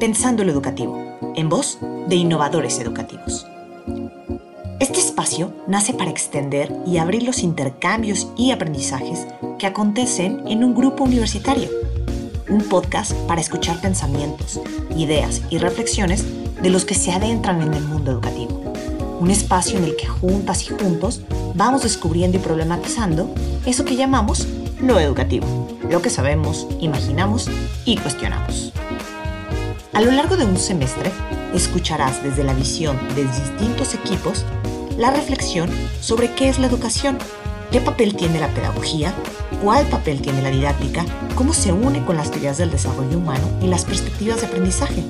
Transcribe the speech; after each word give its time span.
Pensando 0.00 0.44
lo 0.44 0.50
Educativo, 0.50 1.18
en 1.36 1.50
voz 1.50 1.78
de 2.08 2.16
innovadores 2.16 2.78
educativos. 2.78 3.46
Este 4.78 4.98
espacio 4.98 5.52
nace 5.68 5.92
para 5.92 6.10
extender 6.10 6.74
y 6.86 6.96
abrir 6.96 7.22
los 7.22 7.42
intercambios 7.42 8.32
y 8.34 8.50
aprendizajes 8.50 9.26
que 9.58 9.66
acontecen 9.66 10.48
en 10.48 10.64
un 10.64 10.74
grupo 10.74 11.04
universitario. 11.04 11.68
Un 12.48 12.62
podcast 12.62 13.12
para 13.28 13.42
escuchar 13.42 13.78
pensamientos, 13.82 14.58
ideas 14.96 15.42
y 15.50 15.58
reflexiones 15.58 16.24
de 16.62 16.70
los 16.70 16.86
que 16.86 16.94
se 16.94 17.12
adentran 17.12 17.60
en 17.60 17.74
el 17.74 17.84
mundo 17.84 18.10
educativo. 18.10 18.72
Un 19.20 19.30
espacio 19.30 19.76
en 19.76 19.84
el 19.84 19.96
que 19.96 20.06
juntas 20.06 20.62
y 20.62 20.68
juntos 20.82 21.20
vamos 21.54 21.82
descubriendo 21.82 22.38
y 22.38 22.40
problematizando 22.40 23.28
eso 23.66 23.84
que 23.84 23.96
llamamos 23.96 24.48
lo 24.80 24.98
educativo, 24.98 25.68
lo 25.90 26.00
que 26.00 26.08
sabemos, 26.08 26.66
imaginamos 26.80 27.50
y 27.84 27.98
cuestionamos. 27.98 28.72
A 29.92 30.00
lo 30.00 30.12
largo 30.12 30.36
de 30.36 30.44
un 30.44 30.56
semestre, 30.56 31.10
escucharás 31.52 32.22
desde 32.22 32.44
la 32.44 32.54
visión 32.54 32.96
de 33.16 33.24
distintos 33.24 33.92
equipos 33.94 34.44
la 34.96 35.10
reflexión 35.10 35.68
sobre 36.00 36.32
qué 36.34 36.48
es 36.48 36.60
la 36.60 36.68
educación, 36.68 37.18
qué 37.72 37.80
papel 37.80 38.14
tiene 38.14 38.38
la 38.38 38.46
pedagogía, 38.48 39.12
cuál 39.62 39.86
papel 39.86 40.22
tiene 40.22 40.42
la 40.42 40.50
didáctica, 40.50 41.04
cómo 41.34 41.52
se 41.52 41.72
une 41.72 42.04
con 42.04 42.16
las 42.16 42.30
teorías 42.30 42.56
del 42.56 42.70
desarrollo 42.70 43.18
humano 43.18 43.44
y 43.60 43.66
las 43.66 43.84
perspectivas 43.84 44.40
de 44.40 44.46
aprendizaje. 44.46 45.02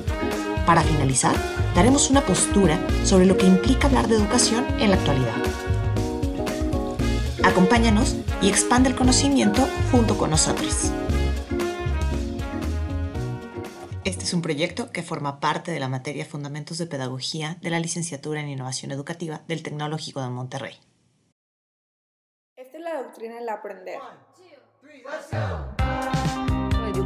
Para 0.65 0.81
finalizar, 0.81 1.35
daremos 1.75 2.09
una 2.09 2.25
postura 2.25 2.79
sobre 3.03 3.27
lo 3.27 3.37
que 3.37 3.45
implica 3.45 3.85
hablar 3.85 4.07
de 4.07 4.15
educación 4.15 4.65
en 4.79 4.89
la 4.89 4.95
actualidad. 4.95 5.35
Acompáñanos 7.43 8.15
y 8.41 8.49
expande 8.49 8.89
el 8.89 8.95
conocimiento 8.95 9.67
junto 9.91 10.17
con 10.17 10.31
nosotros. 10.31 10.91
Este 14.03 14.23
es 14.23 14.33
un 14.33 14.41
proyecto 14.41 14.91
que 14.91 15.03
forma 15.03 15.39
parte 15.39 15.71
de 15.71 15.79
la 15.79 15.87
materia 15.87 16.25
Fundamentos 16.25 16.79
de 16.79 16.87
Pedagogía 16.87 17.57
de 17.61 17.69
la 17.69 17.79
Licenciatura 17.79 18.41
en 18.41 18.49
Innovación 18.49 18.91
Educativa 18.91 19.43
del 19.47 19.61
Tecnológico 19.61 20.23
de 20.23 20.29
Monterrey. 20.29 20.73
Esta 22.55 22.77
es 22.77 22.83
la 22.83 23.03
doctrina 23.03 23.35
del 23.35 23.49
aprender. 23.49 23.99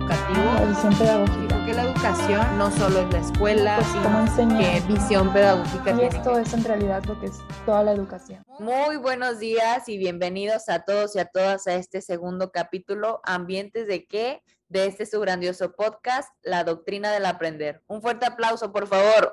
Educativo. 0.09 0.53
La 0.59 0.65
visión 0.65 0.93
pedagógica. 0.97 1.55
Porque 1.55 1.73
la 1.73 1.83
educación 1.83 2.57
no 2.59 2.71
solo 2.71 2.99
es 3.01 3.11
la 3.13 3.19
escuela, 3.19 3.75
Pues, 3.77 3.87
¿cómo 4.03 4.27
sino 4.27 4.51
enseñar? 4.51 4.81
que 4.87 4.93
visión 4.93 5.33
pedagógica 5.33 5.79
Y 5.91 5.93
tiene 5.95 6.07
esto 6.07 6.33
que- 6.35 6.41
es 6.41 6.53
en 6.53 6.63
realidad 6.63 7.03
lo 7.05 7.19
que 7.19 7.25
es 7.27 7.33
toda 7.65 7.83
la 7.83 7.91
educación. 7.91 8.43
Muy 8.59 8.97
buenos 8.97 9.39
días 9.39 9.89
y 9.89 9.97
bienvenidos 9.97 10.69
a 10.69 10.83
todos 10.83 11.15
y 11.15 11.19
a 11.19 11.25
todas 11.25 11.65
a 11.67 11.73
este 11.73 12.01
segundo 12.01 12.51
capítulo, 12.51 13.19
Ambientes 13.23 13.87
de 13.87 14.05
qué, 14.05 14.43
de 14.69 14.85
este 14.85 15.05
su 15.07 15.19
grandioso 15.19 15.71
podcast, 15.73 16.29
La 16.43 16.63
Doctrina 16.63 17.11
del 17.11 17.25
Aprender. 17.25 17.81
Un 17.87 18.01
fuerte 18.01 18.25
aplauso, 18.27 18.71
por 18.71 18.87
favor. 18.87 19.31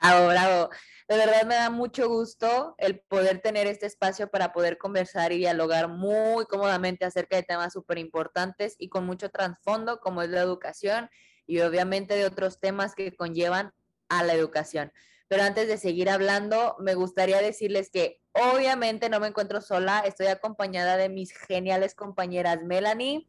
Bravo. 0.00 0.70
De 1.08 1.16
verdad 1.16 1.46
me 1.46 1.54
da 1.54 1.70
mucho 1.70 2.08
gusto 2.08 2.74
el 2.78 3.00
poder 3.00 3.40
tener 3.40 3.66
este 3.66 3.86
espacio 3.86 4.30
para 4.30 4.52
poder 4.52 4.76
conversar 4.76 5.32
y 5.32 5.38
dialogar 5.38 5.88
muy 5.88 6.44
cómodamente 6.46 7.04
acerca 7.04 7.36
de 7.36 7.42
temas 7.42 7.72
súper 7.72 7.98
importantes 7.98 8.76
y 8.78 8.88
con 8.90 9.06
mucho 9.06 9.30
trasfondo, 9.30 10.00
como 10.00 10.22
es 10.22 10.28
la 10.28 10.40
educación 10.42 11.08
y 11.46 11.60
obviamente 11.60 12.14
de 12.14 12.26
otros 12.26 12.60
temas 12.60 12.94
que 12.94 13.16
conllevan 13.16 13.72
a 14.08 14.22
la 14.22 14.34
educación. 14.34 14.92
Pero 15.28 15.42
antes 15.42 15.66
de 15.66 15.78
seguir 15.78 16.10
hablando, 16.10 16.76
me 16.78 16.94
gustaría 16.94 17.40
decirles 17.40 17.90
que 17.90 18.20
obviamente 18.32 19.08
no 19.08 19.18
me 19.18 19.28
encuentro 19.28 19.60
sola, 19.60 20.00
estoy 20.00 20.26
acompañada 20.26 20.96
de 20.96 21.08
mis 21.08 21.32
geniales 21.32 21.94
compañeras 21.94 22.62
Melanie. 22.62 23.26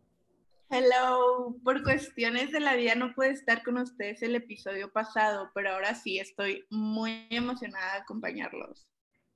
Hello, 0.72 1.56
por 1.64 1.81
cuestiones 1.81 2.52
de 2.52 2.59
la 2.59 2.75
vida 2.75 2.94
no 2.94 3.16
pude 3.16 3.31
estar 3.31 3.64
con 3.64 3.80
ustedes 3.80 4.22
el 4.22 4.36
episodio 4.36 4.92
pasado, 4.92 5.50
pero 5.56 5.72
ahora 5.72 5.96
sí 5.96 6.19
estoy 6.19 6.68
muy 6.69 7.25
emocionada 7.31 7.94
de 7.94 8.02
acompañarlos. 8.02 8.88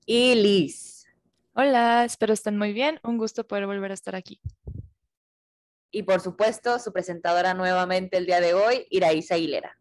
y 0.05 0.35
Liz. 0.35 1.07
Hola, 1.53 2.05
espero 2.05 2.33
estén 2.33 2.55
muy 2.55 2.71
bien. 2.71 2.99
Un 3.03 3.17
gusto 3.17 3.47
poder 3.47 3.65
volver 3.65 3.89
a 3.89 3.95
estar 3.95 4.15
aquí. 4.15 4.39
Y 5.89 6.03
por 6.03 6.21
supuesto, 6.21 6.77
su 6.77 6.93
presentadora 6.93 7.55
nuevamente 7.55 8.17
el 8.17 8.27
día 8.27 8.39
de 8.39 8.53
hoy, 8.53 8.85
Iraísa 8.91 9.33
Aguilera. 9.33 9.79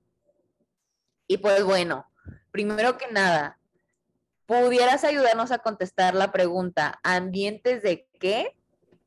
Y 1.26 1.36
pues 1.36 1.62
bueno, 1.64 2.06
primero 2.50 2.96
que 2.96 3.12
nada, 3.12 3.58
¿pudieras 4.46 5.04
ayudarnos 5.04 5.52
a 5.52 5.58
contestar 5.58 6.14
la 6.14 6.32
pregunta, 6.32 6.98
¿ambientes 7.02 7.82
de 7.82 8.08
qué? 8.19 8.56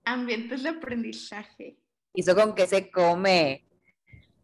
Ambientes 0.04 0.62
de 0.62 0.70
aprendizaje. 0.70 1.80
¿Y 2.16 2.22
eso 2.22 2.36
con 2.36 2.56
qué 2.56 2.66
se 2.68 2.90
come? 2.90 3.64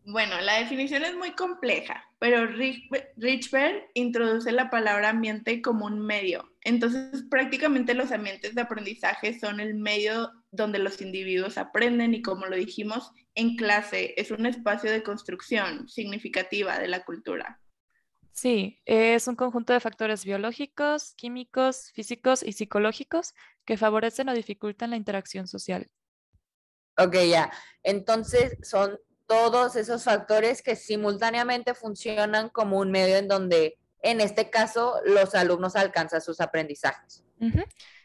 Bueno, 0.03 0.41
la 0.41 0.55
definición 0.59 1.03
es 1.03 1.15
muy 1.15 1.31
compleja, 1.35 2.03
pero 2.19 2.47
Rich- 2.47 2.89
Richberg 3.17 3.83
introduce 3.93 4.51
la 4.51 4.69
palabra 4.71 5.09
ambiente 5.09 5.61
como 5.61 5.85
un 5.85 5.99
medio. 5.99 6.51
Entonces, 6.63 7.23
prácticamente 7.29 7.93
los 7.93 8.11
ambientes 8.11 8.55
de 8.55 8.61
aprendizaje 8.61 9.39
son 9.39 9.59
el 9.59 9.75
medio 9.75 10.31
donde 10.51 10.79
los 10.79 11.01
individuos 11.01 11.57
aprenden 11.59 12.15
y, 12.15 12.21
como 12.23 12.47
lo 12.47 12.55
dijimos, 12.55 13.11
en 13.35 13.55
clase 13.55 14.15
es 14.17 14.31
un 14.31 14.45
espacio 14.47 14.91
de 14.91 15.03
construcción 15.03 15.88
significativa 15.88 16.79
de 16.79 16.88
la 16.88 17.03
cultura. 17.03 17.59
Sí, 18.33 18.81
es 18.85 19.27
un 19.27 19.35
conjunto 19.35 19.73
de 19.73 19.79
factores 19.79 20.25
biológicos, 20.25 21.13
químicos, 21.15 21.91
físicos 21.93 22.43
y 22.43 22.53
psicológicos 22.53 23.33
que 23.65 23.77
favorecen 23.77 24.29
o 24.29 24.33
dificultan 24.33 24.89
la 24.91 24.97
interacción 24.97 25.47
social. 25.47 25.89
Ok, 26.97 27.16
ya. 27.29 27.52
Entonces 27.84 28.57
son 28.62 29.00
todos 29.28 29.75
esos 29.75 30.03
factores 30.03 30.62
que 30.62 30.75
simultáneamente 30.75 31.74
funcionan 31.74 32.50
como 32.50 32.79
un 32.79 32.91
medio 32.91 33.16
en 33.16 33.28
donde, 33.28 33.79
en 34.02 34.19
este 34.19 34.50
caso, 34.50 34.96
los 35.06 35.35
alumnos 35.35 35.75
alcanzan 35.75 36.22
sus 36.22 36.41
aprendizajes. 36.41 37.24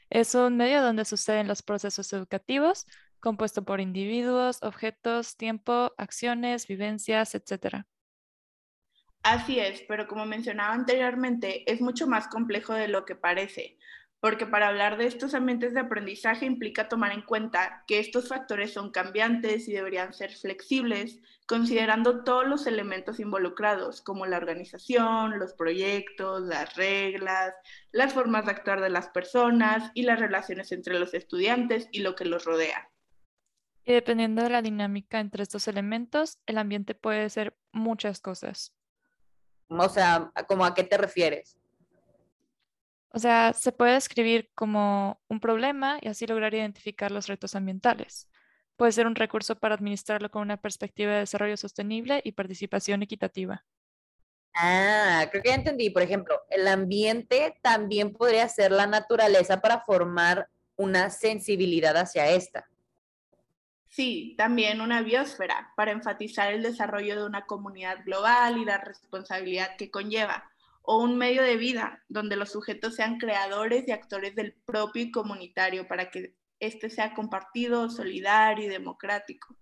Es 0.08 0.34
un 0.36 0.56
medio 0.56 0.82
donde 0.82 1.04
suceden 1.04 1.48
los 1.48 1.62
procesos 1.62 2.12
educativos, 2.12 2.86
compuesto 3.18 3.64
por 3.64 3.80
individuos, 3.80 4.62
objetos, 4.62 5.36
tiempo, 5.36 5.92
acciones, 5.96 6.68
vivencias, 6.68 7.34
etc. 7.34 7.84
Así 9.22 9.58
es, 9.58 9.82
pero 9.88 10.06
como 10.06 10.26
mencionaba 10.26 10.72
anteriormente, 10.72 11.70
es 11.70 11.80
mucho 11.80 12.06
más 12.06 12.28
complejo 12.28 12.72
de 12.72 12.86
lo 12.86 13.04
que 13.04 13.16
parece, 13.16 13.76
porque 14.20 14.46
para 14.46 14.68
hablar 14.68 14.96
de 14.96 15.06
estos 15.06 15.34
ambientes 15.34 15.74
de 15.74 15.80
aprendizaje 15.80 16.46
implica 16.46 16.88
tomar 16.88 17.12
en 17.12 17.22
cuenta 17.22 17.84
que 17.86 17.98
estos 17.98 18.28
factores 18.28 18.72
son 18.72 18.90
cambiantes 18.90 19.68
y 19.68 19.72
deberían 19.72 20.14
ser 20.14 20.34
flexibles, 20.34 21.20
considerando 21.46 22.24
todos 22.24 22.46
los 22.46 22.66
elementos 22.66 23.20
involucrados, 23.20 24.00
como 24.00 24.26
la 24.26 24.38
organización, 24.38 25.38
los 25.38 25.52
proyectos, 25.52 26.42
las 26.42 26.74
reglas, 26.76 27.54
las 27.92 28.14
formas 28.14 28.46
de 28.46 28.52
actuar 28.52 28.80
de 28.80 28.90
las 28.90 29.08
personas 29.08 29.90
y 29.94 30.02
las 30.02 30.18
relaciones 30.18 30.72
entre 30.72 30.98
los 30.98 31.14
estudiantes 31.14 31.88
y 31.92 32.00
lo 32.00 32.16
que 32.16 32.24
los 32.24 32.44
rodea. 32.44 32.90
Y 33.84 33.92
dependiendo 33.92 34.42
de 34.42 34.50
la 34.50 34.62
dinámica 34.62 35.20
entre 35.20 35.44
estos 35.44 35.68
elementos, 35.68 36.40
el 36.46 36.58
ambiente 36.58 36.96
puede 36.96 37.30
ser 37.30 37.56
muchas 37.70 38.20
cosas. 38.20 38.74
O 39.68 39.88
sea, 39.88 40.32
¿cómo 40.48 40.64
a 40.64 40.74
qué 40.74 40.82
te 40.82 40.96
refieres? 40.96 41.56
O 43.16 43.18
sea, 43.18 43.54
se 43.54 43.72
puede 43.72 43.94
describir 43.94 44.50
como 44.54 45.22
un 45.28 45.40
problema 45.40 45.96
y 46.02 46.08
así 46.08 46.26
lograr 46.26 46.52
identificar 46.52 47.10
los 47.10 47.28
retos 47.28 47.54
ambientales. 47.54 48.28
Puede 48.76 48.92
ser 48.92 49.06
un 49.06 49.14
recurso 49.14 49.56
para 49.56 49.74
administrarlo 49.74 50.30
con 50.30 50.42
una 50.42 50.58
perspectiva 50.58 51.14
de 51.14 51.20
desarrollo 51.20 51.56
sostenible 51.56 52.20
y 52.22 52.32
participación 52.32 53.02
equitativa. 53.02 53.64
Ah, 54.52 55.26
creo 55.30 55.42
que 55.42 55.48
ya 55.48 55.54
entendí. 55.54 55.88
Por 55.88 56.02
ejemplo, 56.02 56.42
el 56.50 56.68
ambiente 56.68 57.58
también 57.62 58.12
podría 58.12 58.46
ser 58.50 58.70
la 58.70 58.86
naturaleza 58.86 59.62
para 59.62 59.80
formar 59.80 60.50
una 60.76 61.08
sensibilidad 61.08 61.96
hacia 61.96 62.28
esta. 62.28 62.68
Sí, 63.88 64.34
también 64.36 64.82
una 64.82 65.00
biosfera 65.00 65.72
para 65.74 65.92
enfatizar 65.92 66.52
el 66.52 66.62
desarrollo 66.62 67.16
de 67.16 67.24
una 67.24 67.46
comunidad 67.46 68.04
global 68.04 68.58
y 68.58 68.66
la 68.66 68.76
responsabilidad 68.76 69.74
que 69.78 69.90
conlleva, 69.90 70.50
o 70.86 71.02
un 71.02 71.18
medio 71.18 71.42
de 71.42 71.56
vida 71.56 72.02
donde 72.08 72.36
los 72.36 72.52
sujetos 72.52 72.94
sean 72.94 73.18
creadores 73.18 73.86
y 73.86 73.92
actores 73.92 74.34
del 74.34 74.54
propio 74.64 75.02
y 75.02 75.10
comunitario 75.10 75.86
para 75.86 76.10
que 76.10 76.34
éste 76.60 76.88
sea 76.88 77.12
compartido, 77.12 77.90
solidario 77.90 78.64
y 78.64 78.68
democrático. 78.68 79.54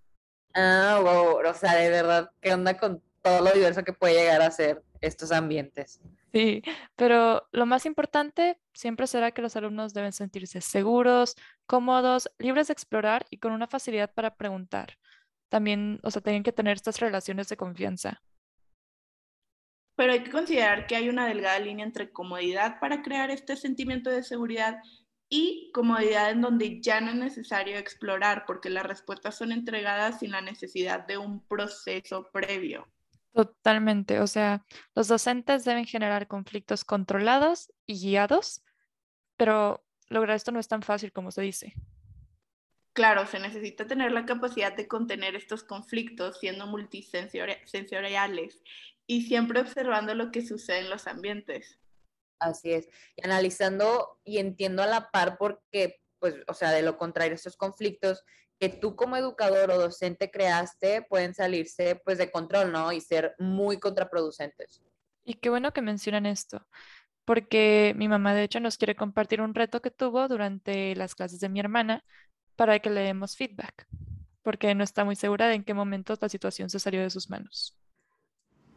Ah, 0.55 1.01
wow, 1.03 1.41
o 1.49 1.55
sea, 1.55 1.75
de 1.77 1.89
verdad, 1.89 2.31
¿qué 2.41 2.53
onda 2.53 2.77
con 2.77 3.03
todo 3.23 3.41
lo 3.41 3.51
diverso 3.53 3.83
que 3.83 3.93
puede 3.93 4.15
llegar 4.15 4.43
a 4.43 4.51
ser 4.51 4.83
estos 5.01 5.33
ambientes? 5.33 5.99
Sí, 6.33 6.63
pero 6.95 7.49
lo 7.53 7.65
más 7.65 7.87
importante 7.87 8.59
siempre 8.75 9.07
será 9.07 9.31
que 9.31 9.41
los 9.41 9.57
alumnos 9.57 9.95
deben 9.95 10.13
sentirse 10.13 10.61
seguros, 10.61 11.37
cómodos, 11.67 12.29
libres 12.39 12.67
de 12.67 12.75
explorar 12.75 13.27
y 13.31 13.39
con 13.39 13.53
una 13.53 13.67
facilidad 13.67 14.13
para 14.13 14.37
preguntar. 14.37 14.99
También, 15.49 16.01
o 16.03 16.11
sea, 16.11 16.21
tienen 16.21 16.43
que 16.43 16.53
tener 16.53 16.77
estas 16.77 17.01
relaciones 17.01 17.49
de 17.49 17.57
confianza. 17.57 18.21
Pero 19.97 20.13
hay 20.13 20.23
que 20.25 20.31
considerar 20.31 20.87
que 20.87 20.97
hay 20.97 21.09
una 21.09 21.27
delgada 21.27 21.59
línea 21.59 21.87
entre 21.87 22.11
comodidad 22.11 22.81
para 22.81 23.03
crear 23.03 23.31
este 23.31 23.57
sentimiento 23.57 24.11
de 24.11 24.23
seguridad 24.23 24.79
y 25.29 25.71
comodidad 25.73 26.31
en 26.31 26.41
donde 26.41 26.81
ya 26.81 27.01
no 27.01 27.11
es 27.11 27.17
necesario 27.17 27.79
explorar 27.79 28.45
porque 28.47 28.71
las 28.71 28.85
respuestas 28.85 29.37
son 29.37 29.53
entregadas 29.53 30.21
sin 30.21 30.31
la 30.31 30.41
necesidad 30.41 31.07
de 31.07 31.19
un 31.19 31.47
proceso 31.47 32.29
previo. 32.33 32.87
Totalmente, 33.33 34.21
o 34.21 34.29
sea, 34.29 34.65
los 34.95 35.09
docentes 35.09 35.65
deben 35.65 35.87
generar 35.87 36.29
conflictos 36.29 36.85
controlados 36.85 37.73
y 37.85 38.01
guiados, 38.01 38.63
pero 39.37 39.85
lograr 40.09 40.37
esto 40.37 40.53
no 40.53 40.61
es 40.61 40.69
tan 40.69 40.83
fácil 40.83 41.11
como 41.13 41.33
se 41.33 41.43
dice. 41.43 41.75
Claro, 42.93 43.27
se 43.27 43.41
necesita 43.41 43.89
tener 43.89 44.13
la 44.13 44.25
capacidad 44.25 44.73
de 44.73 44.87
contener 44.87 45.35
estos 45.35 45.65
conflictos 45.65 46.39
siendo 46.39 46.69
multisensoriales 46.69 48.63
y 49.07 49.23
siempre 49.23 49.61
observando 49.61 50.15
lo 50.15 50.31
que 50.31 50.47
sucede 50.47 50.81
en 50.81 50.91
los 50.91 51.07
ambientes. 51.07 51.79
Así 52.39 52.73
es, 52.73 52.89
y 53.17 53.25
analizando 53.25 54.19
y 54.25 54.39
entiendo 54.39 54.83
a 54.83 54.87
la 54.87 55.11
par 55.11 55.39
porque, 55.39 56.01
pues, 56.19 56.37
o 56.47 56.55
sea, 56.55 56.73
de 56.73 56.83
lo 56.83 56.99
contrario, 56.99 57.35
estos 57.35 57.57
conflictos 57.57 58.25
que 58.59 58.69
tú 58.69 58.97
como 58.97 59.17
educador 59.17 59.71
o 59.71 59.79
docente 59.79 60.31
creaste 60.31 61.03
pueden 61.03 61.35
salirse, 61.35 62.01
pues, 62.05 62.19
de 62.19 62.31
control, 62.31 62.73
¿no? 62.73 62.93
Y 62.93 63.01
ser 63.01 63.35
muy 63.39 63.79
contraproducentes. 63.79 64.83
Y 65.25 65.35
qué 65.35 65.49
bueno 65.49 65.73
que 65.73 65.81
mencionan 65.81 66.27
esto, 66.27 66.67
porque 67.25 67.95
mi 67.97 68.09
mamá, 68.09 68.35
de 68.35 68.43
hecho, 68.43 68.61
nos 68.61 68.77
quiere 68.77 68.95
compartir 68.97 69.41
un 69.41 69.55
reto 69.55 69.81
que 69.81 69.91
tuvo 69.91 70.29
durante 70.29 70.95
las 70.97 71.15
clases 71.15 71.41
de 71.41 71.49
mi 71.49 71.61
hermana 71.61 72.05
para 72.57 72.79
que 72.81 72.91
le 72.91 73.01
demos 73.01 73.37
feedback, 73.37 73.87
porque 74.43 74.75
no 74.75 74.85
está 74.85 75.05
muy 75.05 75.17
segura 75.17 75.49
de 75.49 75.55
en 75.55 75.65
qué 75.65 75.73
momento 75.73 76.15
la 76.21 76.29
situación 76.29 76.69
se 76.69 76.79
salió 76.79 77.01
de 77.01 77.11
sus 77.11 77.31
manos. 77.31 77.77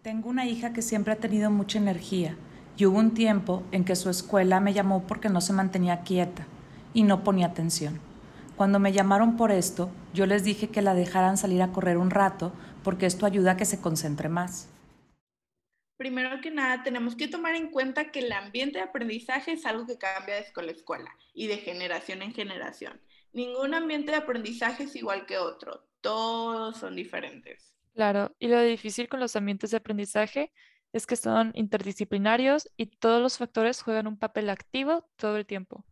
Tengo 0.07 0.30
una 0.30 0.45
hija 0.45 0.71
que 0.71 0.81
siempre 0.81 1.12
ha 1.12 1.18
tenido 1.18 1.51
mucha 1.51 1.80
energía 1.80 2.38
y 2.77 2.86
hubo 2.86 2.98
un 2.98 3.13
tiempo 3.13 3.65
en 3.74 3.83
que 3.83 3.98
su 3.98 4.09
escuela 4.09 4.62
me 4.62 4.71
llamó 4.71 5.06
porque 5.06 5.27
no 5.27 5.42
se 5.42 5.51
mantenía 5.51 6.04
quieta 6.04 6.48
y 6.94 7.04
no 7.04 7.25
ponía 7.25 7.48
atención. 7.48 8.00
Cuando 8.56 8.80
me 8.80 8.94
llamaron 8.94 9.36
por 9.36 9.51
esto, 9.51 9.92
yo 10.13 10.25
les 10.25 10.45
dije 10.45 10.69
que 10.69 10.81
la 10.81 10.94
dejaran 10.94 11.36
salir 11.36 11.62
a 11.62 11.74
correr 11.74 11.98
un 11.98 12.09
rato 12.09 12.54
porque 12.86 13.06
esto 13.06 13.25
ayuda 13.25 13.51
a 13.51 13.57
que 13.57 13.65
se 13.65 13.81
concentre 13.81 14.30
más. 14.30 14.69
Primero 15.98 16.39
que 16.39 16.51
nada, 16.51 16.83
tenemos 16.83 17.18
que 17.18 17.27
tomar 17.27 17.56
en 17.56 17.69
cuenta 17.69 18.09
que 18.09 18.19
el 18.19 18.31
ambiente 18.31 18.77
de 18.77 18.86
aprendizaje 18.86 19.51
es 19.51 19.65
algo 19.65 19.86
que 19.86 19.98
cambia 19.98 20.36
de 20.36 20.42
escuela 20.44 20.71
a 20.71 20.75
escuela 20.75 21.12
y 21.33 21.48
de 21.48 21.57
generación 21.57 22.21
en 22.21 22.33
generación. 22.33 22.98
Ningún 23.33 23.74
ambiente 23.74 24.12
de 24.12 24.19
aprendizaje 24.19 24.83
es 24.83 24.95
igual 24.95 25.25
que 25.25 25.38
otro, 25.38 25.86
todos 26.00 26.77
son 26.77 26.95
diferentes. 26.95 27.76
Claro, 27.97 28.35
y 28.38 28.47
lo 28.47 28.61
difícil 28.61 29.09
con 29.09 29.19
los 29.19 29.35
ambientes 29.35 29.71
de 29.71 29.77
aprendizaje 29.77 30.53
es 30.94 31.07
que 31.07 31.15
son 31.15 31.51
interdisciplinarios 31.55 32.69
y 32.77 32.85
todos 32.85 33.21
los 33.21 33.39
factores 33.39 33.81
juegan 33.81 34.05
un 34.05 34.19
papel 34.19 34.49
activo 34.51 35.09
todo 35.15 35.35
el 35.35 35.47
tiempo. 35.47 35.83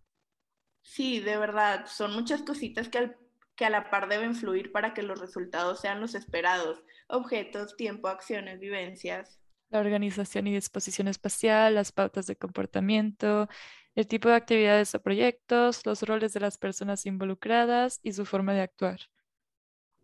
Sí, 0.83 1.19
de 1.19 1.35
verdad, 1.37 1.85
son 1.87 2.13
muchas 2.13 2.43
cositas 2.43 2.87
que, 2.87 3.11
que 3.57 3.65
a 3.65 3.69
la 3.69 3.89
par 3.89 4.07
deben 4.07 4.35
fluir 4.35 4.71
para 4.71 4.93
que 4.93 5.03
los 5.03 5.19
resultados 5.19 5.81
sean 5.81 5.99
los 5.99 6.15
esperados. 6.15 6.81
Objetos, 7.09 7.75
tiempo, 7.75 8.07
acciones, 8.07 8.61
vivencias. 8.61 9.41
La 9.69 9.79
organización 9.79 10.47
y 10.47 10.53
disposición 10.53 11.07
espacial, 11.07 11.75
las 11.75 11.91
pautas 11.91 12.27
de 12.27 12.35
comportamiento, 12.35 13.47
el 13.95 14.07
tipo 14.07 14.29
de 14.29 14.35
actividades 14.35 14.95
o 14.95 15.01
proyectos, 15.01 15.85
los 15.85 16.01
roles 16.03 16.33
de 16.33 16.39
las 16.39 16.57
personas 16.57 17.05
involucradas 17.05 17.99
y 18.03 18.13
su 18.13 18.25
forma 18.25 18.53
de 18.53 18.61
actuar. 18.61 18.99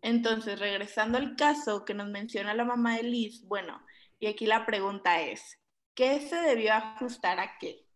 Entonces, 0.02 0.58
regresando 0.58 1.16
al 1.16 1.36
caso 1.36 1.84
que 1.84 1.94
nos 1.94 2.08
menciona 2.08 2.54
la 2.54 2.64
mamá 2.64 2.96
de 2.96 3.04
Liz, 3.04 3.44
bueno, 3.46 3.80
y 4.18 4.26
aquí 4.26 4.46
la 4.46 4.66
pregunta 4.66 5.20
es, 5.20 5.58
¿qué 5.94 6.20
se 6.20 6.36
debió 6.36 6.74
ajustar 6.74 7.38
a 7.38 7.56
qué? 7.58 7.86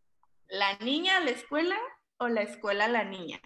¿La 0.49 0.77
niña 0.79 1.17
a 1.17 1.21
la 1.21 1.31
escuela 1.31 1.77
o 2.19 2.29
la 2.29 2.43
escuela 2.43 2.85
a 2.85 2.89
la 2.89 3.05
niña? 3.05 3.41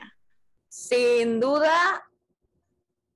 Sin 0.68 1.40
duda, 1.40 2.04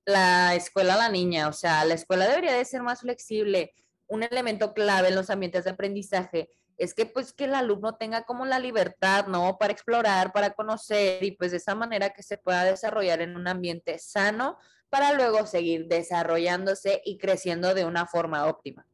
la 0.05 0.55
escuela 0.55 0.95
a 0.95 0.97
la 0.97 1.09
niña. 1.09 1.47
O 1.47 1.53
sea, 1.53 1.85
la 1.85 1.93
escuela 1.93 2.27
debería 2.27 2.53
de 2.53 2.65
ser 2.65 2.81
más 2.81 3.01
flexible. 3.01 3.73
Un 4.07 4.23
elemento 4.23 4.73
clave 4.73 5.09
en 5.09 5.15
los 5.15 5.29
ambientes 5.29 5.63
de 5.65 5.71
aprendizaje 5.71 6.49
es 6.77 6.93
que 6.93 7.05
pues 7.05 7.33
que 7.33 7.45
el 7.45 7.55
alumno 7.55 7.95
tenga 7.95 8.23
como 8.23 8.45
la 8.45 8.59
libertad, 8.59 9.27
¿no? 9.27 9.57
Para 9.59 9.71
explorar, 9.71 10.33
para 10.33 10.53
conocer 10.53 11.23
y 11.23 11.31
pues 11.31 11.51
de 11.51 11.57
esa 11.57 11.75
manera 11.75 12.09
que 12.09 12.23
se 12.23 12.37
pueda 12.37 12.63
desarrollar 12.63 13.21
en 13.21 13.35
un 13.35 13.47
ambiente 13.47 13.97
sano 13.99 14.57
para 14.89 15.13
luego 15.13 15.45
seguir 15.45 15.87
desarrollándose 15.87 17.01
y 17.05 17.17
creciendo 17.17 17.73
de 17.73 17.85
una 17.85 18.05
forma 18.05 18.45
óptima. 18.47 18.87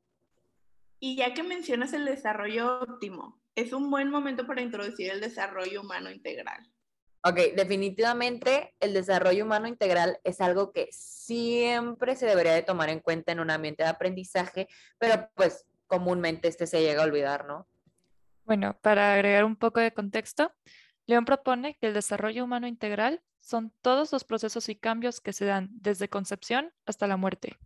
Y 0.99 1.15
ya 1.15 1.33
que 1.33 1.43
mencionas 1.43 1.93
el 1.93 2.05
desarrollo 2.05 2.81
óptimo, 2.81 3.41
es 3.55 3.73
un 3.73 3.89
buen 3.89 4.09
momento 4.09 4.45
para 4.45 4.61
introducir 4.61 5.11
el 5.11 5.19
desarrollo 5.19 5.81
humano 5.81 6.11
integral. 6.11 6.71
Ok, 7.23 7.37
definitivamente 7.55 8.73
el 8.79 8.93
desarrollo 8.93 9.45
humano 9.45 9.67
integral 9.67 10.19
es 10.23 10.41
algo 10.41 10.71
que 10.71 10.87
siempre 10.91 12.15
se 12.15 12.25
debería 12.25 12.53
de 12.53 12.63
tomar 12.63 12.89
en 12.89 12.99
cuenta 12.99 13.31
en 13.31 13.39
un 13.39 13.51
ambiente 13.51 13.83
de 13.83 13.89
aprendizaje, 13.89 14.67
pero 14.97 15.29
pues 15.35 15.67
comúnmente 15.85 16.47
este 16.47 16.65
se 16.65 16.81
llega 16.81 17.03
a 17.03 17.05
olvidar, 17.05 17.45
¿no? 17.45 17.67
Bueno, 18.45 18.75
para 18.81 19.13
agregar 19.13 19.45
un 19.45 19.55
poco 19.55 19.79
de 19.79 19.93
contexto, 19.93 20.51
León 21.05 21.25
propone 21.25 21.77
que 21.79 21.87
el 21.87 21.93
desarrollo 21.93 22.43
humano 22.43 22.67
integral 22.67 23.21
son 23.41 23.73
todos 23.81 24.11
los 24.11 24.23
procesos 24.23 24.69
y 24.69 24.75
cambios 24.75 25.19
que 25.19 25.33
se 25.33 25.45
dan 25.45 25.69
desde 25.73 26.09
concepción 26.09 26.71
hasta 26.85 27.07
la 27.07 27.17
muerte. 27.17 27.57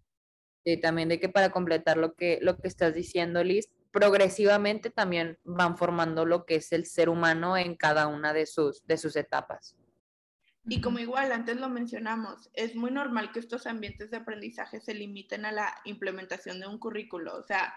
Y 0.63 0.81
también 0.81 1.10
de 1.10 1.19
que 1.19 1.30
para 1.30 1.51
completar 1.51 1.98
lo 1.98 2.16
que, 2.16 2.39
lo 2.42 2.57
que 2.57 2.68
estás 2.68 2.95
diciendo, 2.95 3.44
Liz, 3.44 3.69
progresivamente 3.92 4.89
también 4.89 5.38
van 5.44 5.77
formando 5.77 6.25
lo 6.25 6.45
que 6.45 6.56
es 6.56 6.72
el 6.72 6.86
ser 6.86 7.07
humano 7.07 7.56
en 7.56 7.75
cada 7.75 8.07
una 8.07 8.33
de 8.33 8.45
sus, 8.45 8.86
de 8.88 8.98
sus 8.98 9.16
etapas. 9.16 9.77
Y 10.68 10.81
como 10.81 10.98
igual 10.98 11.31
antes 11.31 11.57
lo 11.57 11.69
mencionamos, 11.69 12.50
es 12.54 12.75
muy 12.75 12.89
normal 12.89 13.31
que 13.31 13.39
estos 13.39 13.68
ambientes 13.68 14.10
de 14.10 14.18
aprendizaje 14.18 14.81
se 14.81 14.95
limiten 14.95 15.45
a 15.45 15.51
la 15.51 15.75
implementación 15.86 16.60
de 16.60 16.68
un 16.68 16.80
currículo. 16.80 17.38
O 17.38 17.44
sea, 17.44 17.75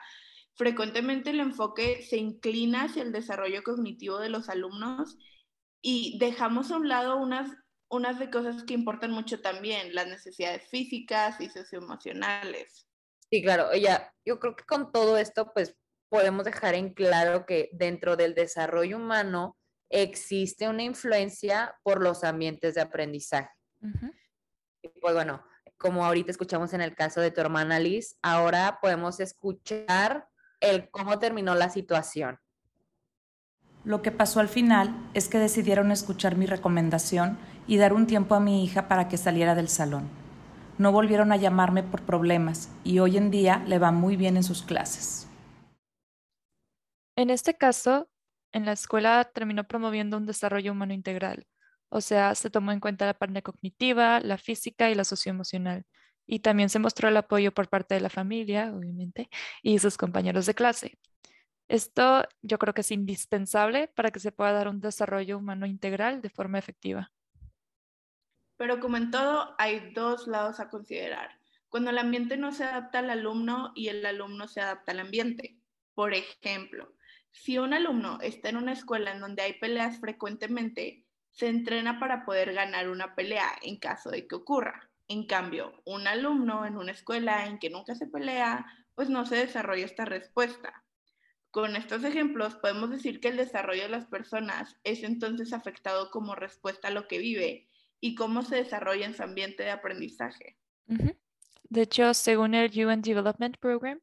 frecuentemente 0.55 1.31
el 1.31 1.41
enfoque 1.41 2.03
se 2.03 2.17
inclina 2.17 2.85
hacia 2.85 3.03
el 3.03 3.13
desarrollo 3.13 3.63
cognitivo 3.63 4.19
de 4.19 4.31
los 4.31 4.49
alumnos 4.49 5.19
y 5.83 6.19
dejamos 6.19 6.73
a 6.73 6.79
un 6.79 6.89
lado 6.89 7.19
unas 7.19 7.55
unas 7.91 8.19
de 8.19 8.31
cosas 8.31 8.65
que 8.65 8.75
importan 8.75 9.11
mucho 9.11 9.41
también, 9.41 9.95
las 9.95 10.07
necesidades 10.07 10.69
físicas 10.69 11.41
y 11.41 11.49
socioemocionales. 11.49 12.87
Sí, 13.31 13.43
claro, 13.43 13.75
ya, 13.75 14.13
yo 14.25 14.39
creo 14.39 14.57
que 14.57 14.65
con 14.65 14.93
todo 14.93 15.19
esto, 15.19 15.53
pues 15.53 15.77
podemos 16.09 16.45
dejar 16.45 16.75
en 16.75 16.95
claro 16.95 17.47
que 17.47 17.69
dentro 17.73 18.17
del 18.17 18.35
desarrollo 18.35 18.97
humano 18.97 19.57
existe 19.91 20.69
una 20.69 20.83
influencia 20.83 21.75
por 21.83 22.03
los 22.03 22.25
ambientes 22.25 22.75
de 22.75 22.81
aprendizaje. 22.81 23.51
Y 24.83 24.89
pues 25.01 25.15
bueno, 25.15 25.43
como 25.77 26.05
ahorita 26.05 26.31
escuchamos 26.31 26.73
en 26.73 26.81
el 26.81 26.95
caso 26.95 27.21
de 27.21 27.31
tu 27.31 27.41
hermana 27.41 27.79
Liz, 27.79 28.19
ahora 28.23 28.79
podemos 28.81 29.21
escuchar 29.21 30.29
el 30.61 30.91
cómo 30.91 31.19
terminó 31.19 31.55
la 31.55 31.71
situación. 31.71 32.39
Lo 33.85 34.03
que 34.03 34.11
pasó 34.11 34.41
al 34.41 34.49
final 34.49 35.09
es 35.15 35.29
que 35.29 35.39
decidieron 35.39 35.93
escuchar 35.93 36.37
mi 36.37 36.47
recomendación 36.47 37.39
y 37.69 37.77
dar 37.77 37.93
un 37.93 38.09
tiempo 38.09 38.35
a 38.35 38.41
mi 38.41 38.65
hija 38.65 38.89
para 38.89 39.07
que 39.07 39.17
saliera 39.17 39.55
del 39.55 39.69
salón. 39.69 40.09
No 40.79 40.91
volvieron 40.91 41.31
a 41.31 41.37
llamarme 41.37 41.85
por 41.85 42.03
problemas 42.03 42.71
y 42.83 42.99
hoy 42.99 43.17
en 43.17 43.31
día 43.31 43.63
le 43.67 43.79
va 43.79 43.93
muy 43.93 44.17
bien 44.17 44.37
en 44.37 44.43
sus 44.43 44.63
clases. 44.63 45.29
En 47.15 47.31
este 47.31 47.55
caso, 47.55 48.09
en 48.53 48.65
la 48.65 48.73
escuela 48.73 49.31
terminó 49.33 49.65
promoviendo 49.65 50.17
un 50.17 50.27
desarrollo 50.27 50.73
humano 50.73 50.95
integral, 50.95 51.47
o 51.91 52.01
sea, 52.01 52.35
se 52.35 52.51
tomó 52.51 52.73
en 52.73 52.81
cuenta 52.81 53.07
la 53.07 53.15
parte 53.15 53.43
cognitiva, 53.43 54.21
la 54.21 54.39
física 54.39 54.91
y 54.91 54.95
la 54.95 55.05
socioemocional. 55.05 55.85
Y 56.27 56.41
también 56.41 56.69
se 56.69 56.79
mostró 56.79 57.09
el 57.09 57.17
apoyo 57.17 57.53
por 57.55 57.69
parte 57.69 57.95
de 57.95 58.01
la 58.03 58.11
familia, 58.11 58.73
obviamente, 58.75 59.31
y 59.63 59.79
sus 59.79 59.97
compañeros 59.97 60.45
de 60.47 60.55
clase. 60.55 60.99
Esto 61.69 62.25
yo 62.43 62.59
creo 62.59 62.75
que 62.75 62.83
es 62.83 62.91
indispensable 62.93 63.89
para 63.89 64.11
que 64.11 64.21
se 64.21 64.33
pueda 64.33 64.53
dar 64.53 64.69
un 64.69 64.81
desarrollo 64.81 65.39
humano 65.39 65.67
integral 65.67 66.21
de 66.23 66.31
forma 66.31 66.59
efectiva. 66.59 67.11
Pero 68.59 68.81
como 68.81 68.97
en 68.97 69.11
todo, 69.13 69.55
hay 69.57 69.93
dos 69.93 70.27
lados 70.27 70.61
a 70.61 70.69
considerar. 70.69 71.31
Cuando 71.69 71.91
el 71.91 71.99
ambiente 71.99 72.37
no 72.37 72.51
se 72.53 72.65
adapta 72.65 72.99
al 72.99 73.09
alumno 73.09 73.73
y 73.77 73.89
el 73.89 74.05
alumno 74.05 74.49
se 74.49 74.61
adapta 74.61 74.93
al 74.93 75.01
ambiente. 75.01 75.57
Por 75.95 76.13
ejemplo, 76.13 76.93
si 77.31 77.59
un 77.59 77.73
alumno 77.73 78.19
está 78.21 78.49
en 78.49 78.57
una 78.57 78.73
escuela 78.73 79.13
en 79.13 79.21
donde 79.21 79.43
hay 79.43 79.55
peleas 79.55 80.01
frecuentemente, 80.01 81.07
se 81.31 81.47
entrena 81.47 82.01
para 82.01 82.25
poder 82.25 82.53
ganar 82.53 82.89
una 82.89 83.15
pelea 83.15 83.49
en 83.63 83.77
caso 83.77 84.11
de 84.11 84.27
que 84.27 84.35
ocurra. 84.35 84.91
En 85.07 85.27
cambio, 85.27 85.81
un 85.85 86.09
alumno 86.09 86.67
en 86.67 86.77
una 86.77 86.93
escuela 86.93 87.47
en 87.47 87.61
que 87.61 87.71
nunca 87.71 87.95
se 87.95 88.09
pelea, 88.09 88.67
pues 88.97 89.09
no 89.09 89.25
se 89.25 89.37
desarrolla 89.37 89.85
esta 89.85 90.05
respuesta. 90.05 90.85
Con 91.53 91.77
estos 91.77 92.03
ejemplos 92.03 92.57
podemos 92.57 92.91
decir 92.91 93.21
que 93.21 93.29
el 93.29 93.37
desarrollo 93.37 93.85
de 93.85 93.89
las 93.89 94.07
personas 94.07 94.77
es 94.83 95.05
entonces 95.05 95.53
afectado 95.53 96.11
como 96.11 96.35
respuesta 96.35 96.89
a 96.89 96.91
lo 96.91 97.07
que 97.07 97.19
vive 97.19 97.68
y 98.01 98.15
cómo 98.15 98.43
se 98.43 98.57
desarrolla 98.57 99.07
en 99.07 99.15
su 99.15 99.23
ambiente 99.23 99.63
de 99.63 99.71
aprendizaje. 99.71 100.57
De 100.87 101.83
hecho, 101.83 102.15
según 102.15 102.55
el 102.55 102.71
UN 102.87 103.03
Development 103.03 103.57
Program, 103.59 104.01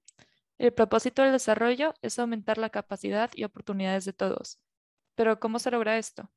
el 0.57 0.73
propósito 0.73 1.23
del 1.23 1.31
desarrollo 1.31 1.93
es 2.01 2.19
aumentar 2.19 2.57
la 2.57 2.69
capacidad 2.69 3.31
y 3.33 3.43
oportunidades 3.43 4.05
de 4.05 4.13
todos. 4.13 4.59
Pero 5.15 5.39
¿cómo 5.39 5.59
se 5.59 5.71
logra 5.71 5.97
esto? 5.97 6.31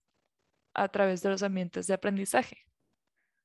a 0.78 0.88
través 0.88 1.22
de 1.22 1.30
los 1.30 1.42
ambientes 1.42 1.86
de 1.86 1.94
aprendizaje. 1.94 2.64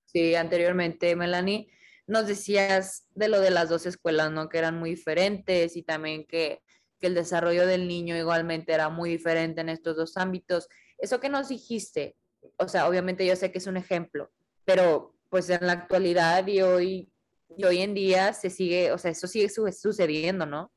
Sí, 0.06 0.36
anteriormente, 0.36 1.16
Melanie, 1.16 1.70
nos 2.06 2.28
decías 2.28 3.08
de 3.12 3.28
lo 3.28 3.40
de 3.40 3.50
las 3.50 3.70
dos 3.70 3.86
escuelas, 3.86 4.32
¿no? 4.32 4.50
Que 4.50 4.60
eran 4.60 4.78
muy 4.78 4.92
diferentes 4.92 5.76
y 5.76 5.84
también 5.84 6.26
que, 6.26 6.62
que 7.00 7.08
el 7.08 7.16
desarrollo 7.16 7.66
del 7.66 7.88
niño 7.88 8.16
igualmente 8.16 8.74
era 8.74 8.90
muy 8.90 9.10
diferente 9.10 9.62
en 9.62 9.70
estos 9.70 9.96
dos 9.96 10.18
ámbitos. 10.18 10.68
Eso 10.98 11.20
que 11.20 11.30
nos 11.30 11.50
dijiste, 11.50 12.16
o 12.58 12.68
sea, 12.68 12.88
obviamente 12.88 13.26
yo 13.26 13.36
sé 13.36 13.52
que 13.52 13.58
es 13.58 13.68
un 13.68 13.78
ejemplo, 13.78 14.32
pero 14.66 15.16
pues 15.30 15.50
en 15.50 15.66
la 15.66 15.74
actualidad 15.74 16.46
y 16.48 16.62
hoy, 16.62 17.12
y 17.58 17.64
hoy 17.66 17.80
en 17.80 17.94
día 17.94 18.34
se 18.34 18.50
sigue, 18.50 18.92
o 18.92 18.98
sea, 18.98 19.12
eso 19.12 19.28
sigue 19.28 19.50
sucediendo, 19.50 20.46
¿no? 20.46 20.72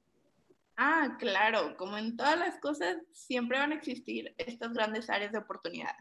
Ah, 0.76 1.16
claro, 1.18 1.76
como 1.76 1.96
en 1.96 2.16
todas 2.16 2.38
las 2.38 2.58
cosas, 2.61 2.96
siempre 3.12 3.58
van 3.58 3.73
a 3.73 3.76
existir 3.76 4.35
estas 4.37 4.73
grandes 4.73 5.08
áreas 5.08 5.32
de 5.32 5.38
oportunidad. 5.38 5.94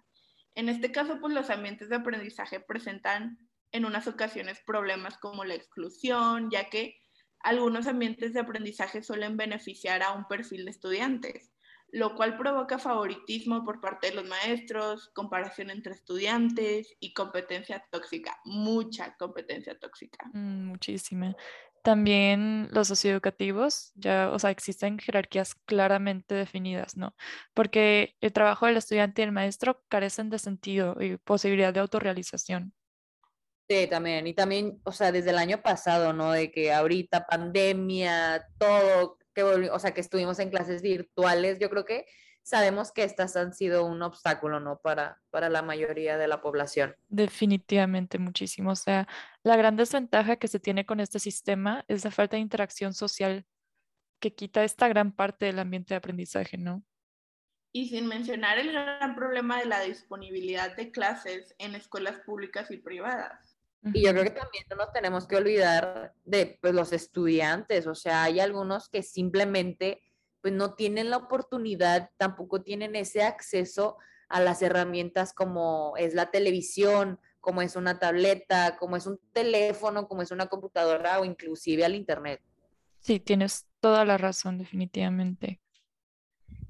En 0.54 0.70
este 0.70 0.92
caso, 0.92 1.20
pues 1.20 1.34
los 1.34 1.50
ambientes 1.50 1.90
de 1.90 1.96
aprendizaje 1.96 2.60
presentan 2.60 3.38
en 3.72 3.86
unas 3.86 4.08
ocasiones 4.08 4.62
problemas 4.66 5.18
como 5.18 5.46
la 5.46 5.56
exclusión, 5.56 6.50
ya 6.50 6.70
que 6.70 6.98
algunos 7.42 7.88
ambientes 7.88 8.34
de 8.34 8.40
aprendizaje 8.40 9.04
suelen 9.04 9.38
beneficiar 9.38 10.02
a 10.02 10.14
un 10.14 10.28
perfil 10.28 10.66
de 10.66 10.72
estudiantes, 10.72 11.52
lo 11.96 12.14
cual 12.14 12.38
provoca 12.38 12.78
favoritismo 12.78 13.64
por 13.64 13.80
parte 13.80 14.10
de 14.10 14.16
los 14.16 14.26
maestros, 14.26 15.12
comparación 15.14 15.70
entre 15.70 15.94
estudiantes 15.94 16.94
y 17.00 17.14
competencia 17.14 17.86
tóxica, 17.90 18.38
mucha 18.44 19.16
competencia 19.16 19.80
tóxica. 19.80 20.30
Mm, 20.34 20.66
muchísima. 20.66 21.38
También 21.84 22.68
los 22.74 22.90
socioeducativos, 22.90 23.94
ya, 23.96 24.30
o 24.34 24.40
sea, 24.40 24.50
existen 24.50 25.00
jerarquías 25.00 25.56
claramente 25.56 26.36
definidas, 26.36 26.98
¿no? 26.98 27.16
Porque 27.54 28.18
el 28.20 28.34
trabajo 28.34 28.66
del 28.66 28.76
estudiante 28.76 29.22
y 29.22 29.26
el 29.26 29.32
maestro 29.32 29.82
carecen 29.88 30.30
de 30.30 30.40
sentido 30.40 30.98
y 31.00 31.16
posibilidad 31.16 31.74
de 31.74 31.80
autorrealización. 31.80 32.74
Sí, 33.70 33.88
también. 33.88 34.28
Y 34.28 34.34
también, 34.34 34.82
o 34.84 34.92
sea, 34.92 35.14
desde 35.14 35.30
el 35.30 35.38
año 35.38 35.62
pasado, 35.62 36.12
¿no? 36.12 36.34
De 36.34 36.52
que 36.52 36.74
ahorita 36.74 37.26
pandemia, 37.26 38.46
todo, 38.58 39.18
que 39.36 39.44
o 39.44 39.80
sea, 39.80 39.94
que 39.94 40.02
estuvimos 40.02 40.40
en 40.40 40.50
clases 40.50 40.82
virtuales, 40.82 41.60
yo 41.60 41.70
creo 41.70 41.86
que 41.86 42.06
sabemos 42.42 42.92
que 42.92 43.04
estas 43.04 43.36
han 43.36 43.54
sido 43.54 43.86
un 43.86 44.02
obstáculo, 44.02 44.60
¿no? 44.60 44.80
Para, 44.80 45.22
para 45.32 45.50
la 45.50 45.62
mayoría 45.62 46.18
de 46.18 46.28
la 46.28 46.42
población. 46.42 46.96
Definitivamente 47.08 48.20
muchísimo. 48.20 48.72
O 48.72 48.76
sea, 48.76 49.08
la 49.44 49.58
gran 49.58 49.76
desventaja 49.76 50.38
que 50.38 50.48
se 50.48 50.60
tiene 50.60 50.86
con 50.86 51.00
este 51.00 51.20
sistema 51.20 51.84
es 51.88 52.06
la 52.06 52.12
falta 52.12 52.38
de 52.38 52.42
interacción 52.42 52.94
social 52.94 53.46
que 54.20 54.34
quita 54.34 54.64
esta 54.64 54.88
gran 54.88 55.12
parte 55.12 55.48
del 55.48 55.60
ambiente 55.60 55.94
de 55.94 55.98
aprendizaje, 55.98 56.58
¿no? 56.58 56.84
Y 57.74 57.90
sin 57.90 58.08
mencionar 58.08 58.58
el 58.58 58.72
gran 58.72 59.16
problema 59.16 59.60
de 59.60 59.66
la 59.66 59.82
disponibilidad 59.82 60.76
de 60.76 60.92
clases 60.92 61.54
en 61.58 61.76
escuelas 61.76 62.20
públicas 62.22 62.72
y 62.72 62.78
privadas. 62.78 63.55
Y 63.94 64.04
yo 64.04 64.12
creo 64.12 64.24
que 64.24 64.32
también 64.32 64.66
no 64.70 64.78
nos 64.78 64.92
tenemos 64.92 65.28
que 65.28 65.36
olvidar 65.36 66.14
de 66.24 66.58
pues, 66.62 66.74
los 66.74 66.92
estudiantes, 66.92 67.86
o 67.88 67.96
sea, 67.96 68.24
hay 68.24 68.40
algunos 68.40 68.90
que 68.90 69.04
simplemente 69.04 70.02
pues 70.42 70.54
no 70.54 70.76
tienen 70.76 71.10
la 71.10 71.18
oportunidad, 71.18 72.12
tampoco 72.18 72.62
tienen 72.62 72.96
ese 72.96 73.24
acceso 73.24 73.98
a 74.30 74.40
las 74.40 74.62
herramientas 74.62 75.34
como 75.34 75.94
es 75.98 76.14
la 76.14 76.32
televisión, 76.32 77.20
como 77.40 77.62
es 77.62 77.76
una 77.76 78.00
tableta, 78.00 78.78
como 78.78 78.96
es 78.96 79.06
un 79.06 79.20
teléfono, 79.34 80.08
como 80.08 80.22
es 80.22 80.32
una 80.32 80.48
computadora 80.48 81.20
o 81.20 81.26
inclusive 81.26 81.86
al 81.86 81.96
internet. 81.96 82.42
Sí, 83.00 83.20
tienes 83.20 83.68
toda 83.80 84.04
la 84.04 84.18
razón, 84.18 84.58
definitivamente. 84.58 85.62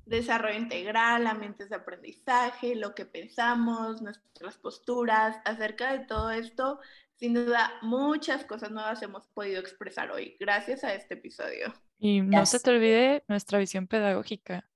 Desarrollo 0.06 0.58
integral, 0.58 1.28
ambientes 1.28 1.70
de 1.70 1.78
aprendizaje, 1.78 2.76
lo 2.76 2.94
que 2.94 3.06
pensamos, 3.06 4.02
nuestras 4.02 4.58
posturas, 4.58 5.38
acerca 5.46 5.92
de 5.92 6.06
todo 6.06 6.30
esto 6.32 6.80
sin 7.16 7.34
duda, 7.34 7.74
muchas 7.82 8.46
cosas 8.46 8.72
nuevas 8.72 9.02
hemos 9.02 9.28
podido 9.28 9.60
expresar 9.60 10.12
hoy 10.12 10.36
gracias 10.40 10.84
a 10.84 10.94
este 10.94 11.16
episodio. 11.16 11.74
Y 11.98 12.22
no 12.22 12.46
se 12.46 12.60
te 12.60 12.70
olvide 12.70 13.24
nuestra 13.28 13.60
visión 13.60 13.88
pedagógica. 13.88 14.70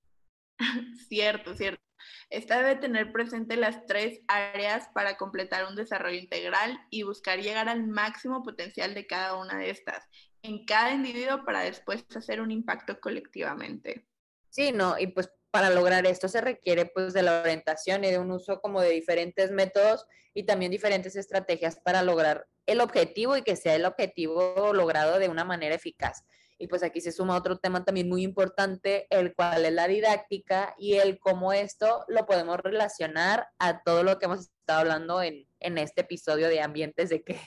cierto, 1.08 1.54
cierto. 1.54 1.82
Esta 2.30 2.62
debe 2.62 2.76
tener 2.76 3.12
presente 3.12 3.56
las 3.56 3.84
tres 3.86 4.20
áreas 4.26 4.88
para 4.94 5.16
completar 5.16 5.66
un 5.66 5.74
desarrollo 5.74 6.18
integral 6.18 6.78
y 6.88 7.02
buscar 7.02 7.40
llegar 7.40 7.68
al 7.68 7.86
máximo 7.86 8.42
potencial 8.42 8.94
de 8.94 9.06
cada 9.06 9.36
una 9.36 9.58
de 9.58 9.70
estas 9.70 10.08
en 10.42 10.64
cada 10.64 10.92
individuo 10.92 11.44
para 11.44 11.60
después 11.60 12.04
hacer 12.14 12.40
un 12.40 12.50
impacto 12.50 12.98
colectivamente. 13.00 14.06
Sí, 14.48 14.72
no, 14.72 14.98
y 14.98 15.08
pues 15.08 15.30
para 15.50 15.70
lograr 15.70 16.06
esto 16.06 16.28
se 16.28 16.40
requiere 16.40 16.86
pues 16.86 17.12
de 17.12 17.22
la 17.22 17.40
orientación 17.40 18.04
y 18.04 18.10
de 18.10 18.18
un 18.18 18.30
uso 18.30 18.60
como 18.60 18.80
de 18.80 18.90
diferentes 18.90 19.50
métodos 19.50 20.06
y 20.34 20.44
también 20.44 20.70
diferentes 20.70 21.16
estrategias 21.16 21.80
para 21.80 22.02
lograr 22.02 22.46
el 22.66 22.80
objetivo 22.80 23.36
y 23.36 23.42
que 23.42 23.56
sea 23.56 23.74
el 23.74 23.84
objetivo 23.84 24.72
logrado 24.72 25.18
de 25.18 25.28
una 25.28 25.44
manera 25.44 25.74
eficaz. 25.74 26.24
Y 26.58 26.66
pues 26.66 26.82
aquí 26.82 27.00
se 27.00 27.10
suma 27.10 27.36
otro 27.36 27.58
tema 27.58 27.84
también 27.84 28.08
muy 28.08 28.22
importante, 28.22 29.06
el 29.08 29.34
cual 29.34 29.64
es 29.64 29.72
la 29.72 29.88
didáctica 29.88 30.74
y 30.78 30.96
el 30.96 31.18
cómo 31.18 31.52
esto 31.52 32.04
lo 32.06 32.26
podemos 32.26 32.58
relacionar 32.58 33.48
a 33.58 33.82
todo 33.82 34.02
lo 34.02 34.18
que 34.18 34.26
hemos 34.26 34.40
estado 34.40 34.80
hablando 34.80 35.22
en, 35.22 35.48
en 35.58 35.78
este 35.78 36.02
episodio 36.02 36.48
de 36.48 36.60
ambientes 36.60 37.08
de 37.08 37.24
que 37.24 37.40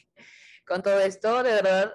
con 0.66 0.82
todo 0.82 1.00
esto, 1.00 1.44
de 1.44 1.52
verdad, 1.52 1.94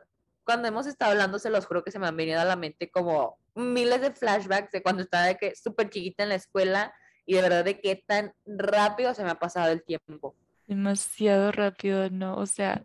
cuando 0.48 0.66
hemos 0.66 0.86
estado 0.86 1.10
hablando, 1.12 1.38
se 1.38 1.50
los 1.50 1.66
juro 1.66 1.84
que 1.84 1.90
se 1.90 1.98
me 1.98 2.06
han 2.06 2.16
venido 2.16 2.40
a 2.40 2.44
la 2.46 2.56
mente 2.56 2.90
como 2.90 3.38
miles 3.54 4.00
de 4.00 4.12
flashbacks 4.12 4.72
de 4.72 4.82
cuando 4.82 5.02
estaba 5.02 5.26
de 5.26 5.36
que 5.36 5.54
súper 5.54 5.90
chiquita 5.90 6.22
en 6.22 6.30
la 6.30 6.36
escuela 6.36 6.94
y 7.26 7.34
de 7.34 7.42
verdad 7.42 7.66
de 7.66 7.82
qué 7.82 8.02
tan 8.06 8.32
rápido 8.46 9.12
se 9.12 9.22
me 9.24 9.28
ha 9.28 9.38
pasado 9.38 9.70
el 9.70 9.84
tiempo. 9.84 10.34
Demasiado 10.66 11.52
rápido, 11.52 12.08
¿no? 12.08 12.34
O 12.38 12.46
sea, 12.46 12.82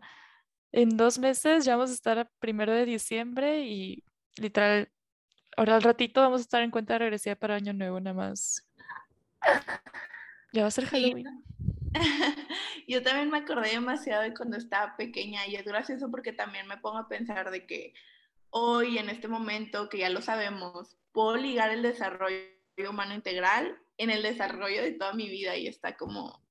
en 0.72 0.98
dos 0.98 1.18
meses 1.18 1.64
ya 1.64 1.76
vamos 1.76 1.90
a 1.90 1.94
estar 1.94 2.18
a 2.18 2.30
primero 2.38 2.74
de 2.74 2.84
diciembre 2.84 3.64
y 3.64 4.04
literal, 4.36 4.90
ahora 5.56 5.76
al 5.76 5.82
ratito 5.82 6.20
vamos 6.20 6.42
a 6.42 6.42
estar 6.42 6.62
en 6.62 6.70
cuenta 6.70 6.98
regresiva 6.98 7.34
para 7.34 7.54
Año 7.54 7.72
Nuevo 7.72 7.98
nada 7.98 8.12
más. 8.12 8.68
Ya 10.52 10.60
va 10.60 10.68
a 10.68 10.70
ser 10.70 10.84
Halloween. 10.84 11.42
Yo 12.88 13.02
también 13.02 13.30
me 13.30 13.38
acordé 13.38 13.70
demasiado 13.70 14.22
de 14.22 14.34
cuando 14.34 14.56
estaba 14.56 14.96
pequeña 14.96 15.46
y 15.46 15.56
es 15.56 15.64
gracioso 15.64 16.10
porque 16.10 16.32
también 16.32 16.66
me 16.66 16.76
pongo 16.78 16.98
a 16.98 17.08
pensar 17.08 17.50
de 17.50 17.66
que 17.66 17.94
hoy, 18.50 18.98
en 18.98 19.08
este 19.08 19.28
momento, 19.28 19.88
que 19.88 19.98
ya 19.98 20.10
lo 20.10 20.22
sabemos, 20.22 20.96
puedo 21.12 21.36
ligar 21.36 21.70
el 21.70 21.82
desarrollo 21.82 22.46
humano 22.88 23.14
integral 23.14 23.78
en 23.98 24.10
el 24.10 24.22
desarrollo 24.22 24.82
de 24.82 24.92
toda 24.92 25.12
mi 25.14 25.28
vida 25.28 25.56
y 25.56 25.66
está 25.66 25.96
como 25.96 26.44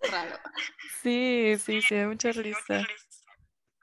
raro. 0.00 0.38
Sí, 1.02 1.54
sí, 1.58 1.82
sí, 1.82 1.94
da 1.94 2.08
mucha 2.08 2.32
risa. 2.32 2.84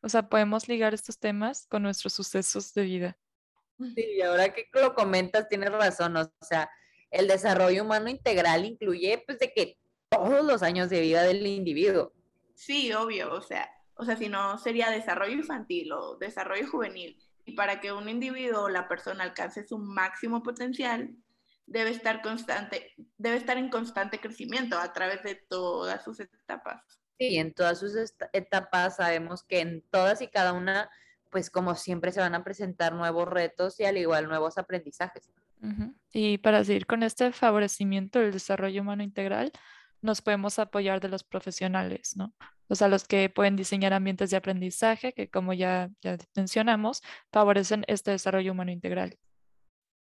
O 0.02 0.10
sea, 0.10 0.28
podemos 0.28 0.68
ligar 0.68 0.94
estos 0.94 1.18
temas 1.18 1.66
con 1.68 1.84
nuestros 1.84 2.12
sucesos 2.12 2.74
de 2.74 2.84
vida. 2.84 3.18
Sí, 3.80 4.06
y 4.18 4.22
ahora 4.22 4.54
que 4.54 4.68
lo 4.74 4.94
comentas, 4.94 5.48
tienes 5.48 5.72
razón. 5.72 6.18
O 6.18 6.30
sea, 6.42 6.70
el 7.12 7.28
desarrollo 7.28 7.84
humano 7.84 8.10
integral 8.10 8.66
incluye, 8.66 9.24
pues, 9.26 9.40
de 9.40 9.54
que 9.54 9.78
todos 10.16 10.46
los 10.46 10.64
años 10.64 10.90
de 10.90 11.02
vida 11.02 11.24
del 11.24 11.46
individuo. 11.46 12.12
Sí, 12.56 12.94
obvio. 12.94 13.34
O 13.34 13.42
sea, 13.42 13.70
o 13.96 14.06
sea, 14.06 14.16
si 14.16 14.30
no 14.30 14.58
sería 14.58 14.90
desarrollo 14.90 15.34
infantil 15.34 15.92
o 15.92 16.18
desarrollo 16.18 16.68
juvenil. 16.70 17.18
Y 17.46 17.54
para 17.54 17.82
que 17.82 17.92
un 17.92 18.08
individuo 18.10 18.64
o 18.64 18.70
la 18.70 18.88
persona 18.88 19.24
alcance 19.24 19.68
su 19.68 19.78
máximo 19.78 20.44
potencial, 20.44 21.16
debe 21.66 21.92
estar, 21.92 22.22
constante, 22.22 22.94
debe 23.18 23.38
estar 23.38 23.58
en 23.58 23.70
constante 23.70 24.20
crecimiento 24.20 24.78
a 24.78 24.94
través 24.94 25.24
de 25.24 25.36
todas 25.36 26.04
sus 26.04 26.20
etapas. 26.20 26.82
Sí, 27.20 27.38
en 27.38 27.54
todas 27.54 27.80
sus 27.80 27.94
etapas 28.34 28.98
sabemos 28.98 29.44
que 29.44 29.60
en 29.60 29.82
todas 29.92 30.22
y 30.22 30.28
cada 30.28 30.54
una, 30.54 30.90
pues 31.30 31.50
como 31.50 31.76
siempre 31.76 32.12
se 32.12 32.20
van 32.20 32.36
a 32.36 32.44
presentar 32.44 32.94
nuevos 32.94 33.28
retos 33.28 33.80
y 33.80 33.86
al 33.86 33.98
igual 33.98 34.28
nuevos 34.28 34.58
aprendizajes. 34.58 35.30
Y 36.12 36.40
para 36.40 36.62
seguir 36.66 36.86
con 36.86 37.04
este 37.04 37.32
favorecimiento 37.32 38.20
del 38.20 38.34
desarrollo 38.34 38.82
humano 38.82 39.02
integral, 39.02 39.54
nos 40.04 40.22
podemos 40.22 40.60
apoyar 40.60 41.00
de 41.00 41.10
los 41.10 41.24
profesionales, 41.24 42.16
¿no? 42.16 42.34
O 42.68 42.76
sea, 42.76 42.88
los 42.88 43.06
que 43.06 43.30
pueden 43.30 43.56
diseñar 43.56 43.94
ambientes 43.94 44.30
de 44.30 44.38
aprendizaje 44.38 45.14
que, 45.14 45.30
como 45.30 45.54
ya, 45.54 45.90
ya 46.02 46.18
mencionamos, 46.36 47.02
favorecen 47.32 47.84
este 47.88 48.12
desarrollo 48.12 48.52
humano 48.52 48.72
integral. 48.72 49.18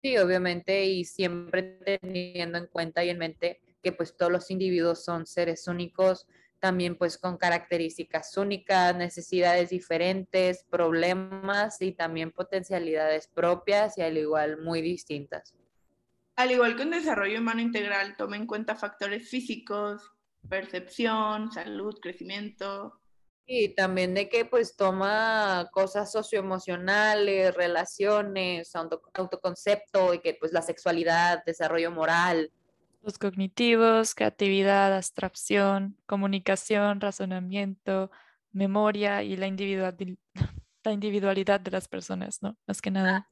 Sí, 0.02 0.18
obviamente, 0.18 0.86
y 0.86 1.04
siempre 1.04 1.80
teniendo 2.02 2.58
en 2.58 2.68
cuenta 2.68 3.04
y 3.04 3.10
en 3.10 3.18
mente 3.18 3.62
que 3.84 3.92
pues 3.92 4.16
todos 4.16 4.32
los 4.32 4.50
individuos 4.52 5.04
son 5.04 5.26
seres 5.26 5.68
únicos, 5.68 6.26
también 6.60 6.98
pues 6.98 7.18
con 7.18 7.38
características 7.38 8.36
únicas, 8.38 8.96
necesidades 8.96 9.70
diferentes, 9.70 10.66
problemas 10.70 11.82
y 11.82 11.94
también 11.94 12.32
potencialidades 12.32 13.28
propias 13.28 13.98
y 13.98 14.02
al 14.02 14.18
igual 14.18 14.62
muy 14.62 14.82
distintas. 14.82 15.54
Al 16.40 16.52
igual 16.52 16.78
que 16.78 16.84
un 16.84 16.92
desarrollo 16.92 17.42
humano 17.42 17.60
integral, 17.60 18.16
toma 18.16 18.38
en 18.38 18.48
cuenta 18.48 18.78
factores 18.78 19.30
físicos, 19.30 20.10
percepción, 20.48 21.52
salud, 21.52 22.00
crecimiento. 22.02 23.02
Y 23.46 23.76
también 23.76 24.14
de 24.14 24.30
que 24.30 24.46
pues 24.46 24.78
toma 24.78 25.68
cosas 25.74 26.10
socioemocionales, 26.14 27.54
relaciones, 27.54 28.74
autoconcepto 28.74 30.14
y 30.14 30.20
que 30.20 30.38
pues 30.40 30.54
la 30.54 30.62
sexualidad, 30.62 31.44
desarrollo 31.46 31.92
moral. 31.92 32.54
Los 33.02 33.20
cognitivos, 33.20 34.16
creatividad, 34.16 34.96
abstracción, 34.96 35.98
comunicación, 36.06 37.02
razonamiento, 37.02 38.12
memoria 38.54 39.24
y 39.24 39.36
la, 39.36 39.48
la 40.86 40.92
individualidad 40.94 41.60
de 41.60 41.72
las 41.72 41.90
personas, 41.90 42.42
¿no? 42.42 42.56
Más 42.66 42.82
que 42.82 42.92
nada. 42.92 43.28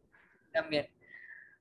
También. 0.51 0.96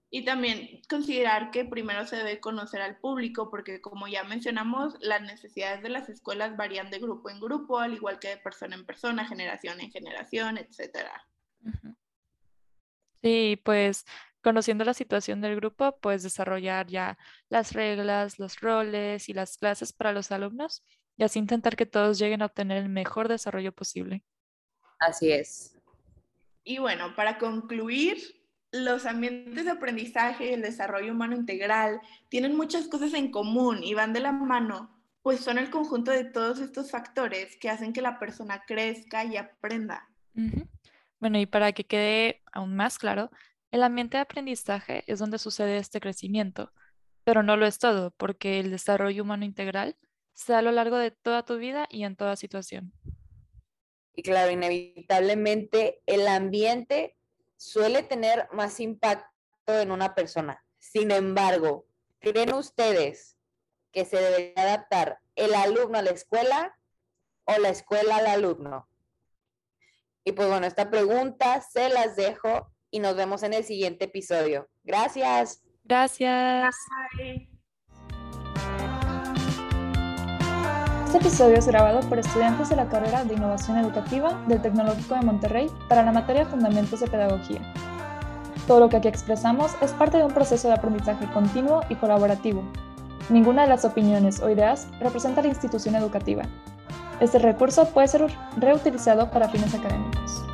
Y 0.09 0.25
también 0.25 0.81
considerar 0.89 1.51
que 1.51 1.65
primero 1.65 2.07
se 2.07 2.17
debe 2.17 2.41
conocer 2.41 2.81
al 2.81 2.99
público, 2.99 3.51
porque 3.51 3.81
como 3.81 4.07
ya 4.07 4.23
mencionamos, 4.25 4.95
las 5.01 5.21
necesidades 5.23 5.83
de 5.83 5.89
las 5.89 6.09
escuelas 6.09 6.57
varían 6.57 6.91
de 6.91 7.01
grupo 7.01 7.29
en 7.29 7.41
grupo, 7.41 7.79
al 7.79 7.95
igual 7.95 8.19
que 8.19 8.29
de 8.29 8.37
persona 8.37 8.77
en 8.77 8.87
persona, 8.87 9.27
generación 9.27 9.81
en 9.81 9.91
generación, 9.91 10.59
etc. 10.59 11.09
Sí, 13.23 13.61
pues 13.65 14.05
conociendo 14.43 14.85
la 14.85 14.95
situación 14.95 15.41
del 15.41 15.57
grupo, 15.57 15.99
pues 16.01 16.23
desarrollar 16.23 16.87
ya 16.87 17.19
las 17.49 17.73
reglas, 17.73 18.39
los 18.39 18.61
roles 18.61 19.29
y 19.29 19.33
las 19.33 19.57
clases 19.57 19.93
para 19.93 20.13
los 20.13 20.31
alumnos 20.31 20.85
y 21.17 21.25
así 21.25 21.39
intentar 21.39 21.77
que 21.77 21.87
todos 21.87 22.19
lleguen 22.19 22.43
a 22.43 22.47
obtener 22.47 22.79
el 22.79 22.89
mejor 22.89 23.29
desarrollo 23.29 23.73
posible. 23.73 24.23
Así 24.99 25.33
es. 25.33 25.77
Y 26.63 26.79
bueno, 26.79 27.15
para 27.17 27.39
concluir, 27.39 28.19
los 28.73 29.07
ambientes 29.07 29.65
de 29.65 29.71
aprendizaje 29.71 30.51
y 30.51 30.55
el 30.55 30.63
desarrollo 30.63 31.13
humano 31.13 31.37
integral 31.37 32.01
tienen 32.29 32.57
muchas 32.57 32.89
cosas 32.89 33.15
en 33.15 33.31
común 33.31 33.83
y 33.83 33.95
van 33.95 34.13
de 34.13 34.21
la 34.21 34.33
mano, 34.33 34.91
pues 35.23 35.41
son 35.41 35.59
el 35.59 35.71
conjunto 35.71 36.11
de 36.11 36.25
todos 36.25 36.61
estos 36.61 36.91
factores 36.91 37.57
que 37.57 37.71
hacen 37.71 37.93
que 37.93 38.03
la 38.03 38.19
persona 38.19 38.63
crezca 38.67 39.25
y 39.25 39.37
aprenda. 39.37 40.09
Bueno, 41.19 41.39
y 41.39 41.47
para 41.47 41.73
que 41.73 41.85
quede 41.85 42.43
aún 42.53 42.77
más 42.77 42.99
claro, 42.99 43.31
el 43.71 43.83
ambiente 43.83 44.17
de 44.17 44.23
aprendizaje 44.23 45.05
es 45.07 45.19
donde 45.19 45.39
sucede 45.39 45.79
este 45.79 46.01
crecimiento, 46.01 46.73
pero 47.25 47.43
no 47.43 47.57
lo 47.57 47.67
es 47.67 47.79
todo, 47.79 48.13
porque 48.13 48.61
el 48.61 48.71
desarrollo 48.71 49.23
humano 49.23 49.45
integral 49.45 49.97
se 50.35 50.53
da 50.53 50.59
a 50.59 50.63
lo 50.63 50.73
largo 50.73 50.99
de 50.99 51.11
toda 51.11 51.45
tu 51.45 51.57
vida 51.57 51.89
y 51.91 52.05
en 52.05 52.15
toda 52.15 52.37
situación. 52.37 52.93
Y 54.15 54.23
claro, 54.23 54.51
inevitablemente 54.51 56.03
el 56.07 56.29
ambiente 56.29 57.17
suele 57.57 58.03
tener 58.03 58.49
más 58.53 58.81
impacto 58.81 59.33
en 59.67 59.91
una 59.91 60.15
persona. 60.15 60.65
Sin 60.79 61.11
embargo, 61.11 61.87
¿creen 62.21 62.53
ustedes 62.55 63.37
que 63.93 64.05
se 64.05 64.17
debería 64.17 64.63
adaptar 64.63 65.21
el 65.35 65.55
alumno 65.55 65.99
a 65.99 66.03
la 66.03 66.11
escuela 66.11 66.79
o 67.45 67.59
la 67.59 67.71
escuela 67.71 68.17
al 68.17 68.27
alumno? 68.27 68.89
Y 70.25 70.33
pues 70.33 70.49
bueno, 70.49 70.67
esta 70.67 70.91
pregunta 70.91 71.61
se 71.61 71.89
las 71.89 72.17
dejo 72.17 72.73
y 72.91 72.99
nos 72.99 73.17
vemos 73.17 73.43
en 73.43 73.55
el 73.55 73.65
siguiente 73.65 74.07
episodio. 74.07 74.69
Gracias. 74.85 75.63
Gracias. 75.85 76.75
Este 81.17 81.29
episodio 81.29 81.57
es 81.57 81.67
grabado 81.67 82.01
por 82.11 82.19
estudiantes 82.19 82.69
de 82.69 82.77
la 82.77 82.91
carrera 82.91 83.25
de 83.25 83.33
Innovación 83.33 83.79
Educativa 83.79 84.39
del 84.49 84.61
Tecnológico 84.61 85.15
de 85.15 85.23
Monterrey 85.23 85.71
para 85.89 86.03
la 86.03 86.13
materia 86.13 86.45
Fundamentos 86.45 87.01
de 87.01 87.07
Pedagogía. 87.07 87.63
Todo 88.67 88.81
lo 88.81 88.91
que 88.91 88.99
aquí 88.99 89.09
expresamos 89.09 89.73
es 89.81 89.93
parte 89.93 90.19
de 90.19 90.25
un 90.25 90.33
proceso 90.33 90.69
de 90.69 90.75
aprendizaje 90.75 91.25
continuo 91.33 91.81
y 91.89 91.95
colaborativo. 91.95 92.63
Ninguna 93.31 93.63
de 93.63 93.69
las 93.69 93.87
opiniones 93.87 94.43
o 94.43 94.51
ideas 94.51 94.89
representa 95.01 95.41
la 95.41 95.49
institución 95.49 95.95
educativa. 95.95 96.43
Este 97.19 97.39
recurso 97.39 97.89
puede 97.89 98.09
ser 98.09 98.27
reutilizado 98.59 99.31
para 99.31 99.49
fines 99.49 99.73
académicos. 99.73 100.46